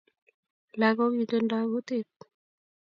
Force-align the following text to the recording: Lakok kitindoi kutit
Lakok 0.79 1.11
kitindoi 1.17 1.65
kutit 1.71 2.09